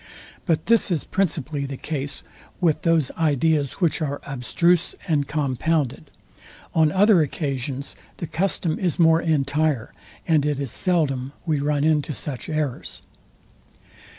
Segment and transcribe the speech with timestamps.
[0.47, 2.23] But this is principally the case
[2.59, 6.09] with those ideas which are abstruse and compounded.
[6.73, 9.93] On other occasions the custom is more entire,
[10.27, 13.03] and it is seldom we run into such errors.